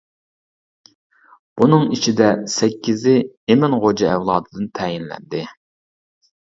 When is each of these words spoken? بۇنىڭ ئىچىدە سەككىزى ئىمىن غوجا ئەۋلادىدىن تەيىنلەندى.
بۇنىڭ 1.61 1.85
ئىچىدە 1.97 2.31
سەككىزى 2.55 3.15
ئىمىن 3.27 3.79
غوجا 3.87 4.13
ئەۋلادىدىن 4.17 4.75
تەيىنلەندى. 4.81 5.49